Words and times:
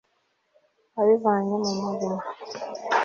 abivanye 1.01 1.55
mu 1.63 1.73
murima 1.81 2.23